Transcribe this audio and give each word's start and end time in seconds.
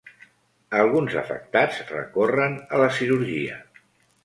Alguns 0.83 1.17
afectats 1.21 1.83
recorren 1.91 2.57
a 2.79 2.83
la 2.85 2.91
cirurgia. 2.99 3.63